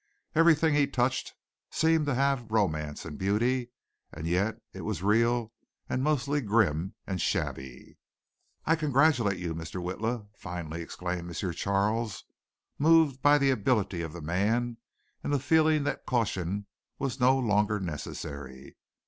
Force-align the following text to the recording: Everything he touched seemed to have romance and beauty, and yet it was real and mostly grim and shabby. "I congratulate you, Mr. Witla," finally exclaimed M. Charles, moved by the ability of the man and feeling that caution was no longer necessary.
Everything 0.33 0.73
he 0.73 0.87
touched 0.87 1.35
seemed 1.69 2.07
to 2.07 2.15
have 2.15 2.49
romance 2.49 3.05
and 3.05 3.19
beauty, 3.19 3.69
and 4.11 4.25
yet 4.25 4.57
it 4.73 4.81
was 4.81 5.03
real 5.03 5.53
and 5.87 6.01
mostly 6.03 6.41
grim 6.41 6.95
and 7.05 7.21
shabby. 7.21 7.99
"I 8.65 8.75
congratulate 8.75 9.37
you, 9.37 9.53
Mr. 9.53 9.79
Witla," 9.79 10.27
finally 10.35 10.81
exclaimed 10.81 11.27
M. 11.39 11.51
Charles, 11.53 12.23
moved 12.79 13.21
by 13.21 13.37
the 13.37 13.51
ability 13.51 14.01
of 14.01 14.11
the 14.11 14.21
man 14.21 14.77
and 15.23 15.39
feeling 15.43 15.83
that 15.83 16.07
caution 16.07 16.65
was 16.97 17.19
no 17.19 17.37
longer 17.37 17.79
necessary. 17.79 18.77